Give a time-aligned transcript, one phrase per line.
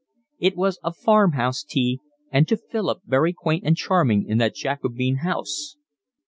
[0.39, 1.99] It was a farm house tea,
[2.31, 5.77] and to Philip very quaint and charming in that Jacobean house.